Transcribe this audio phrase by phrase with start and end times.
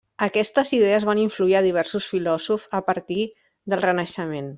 [0.27, 3.19] Aquestes idees van influir a diversos filòsofs a partir
[3.75, 4.49] del renaixement.